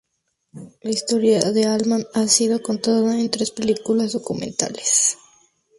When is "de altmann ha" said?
1.41-2.25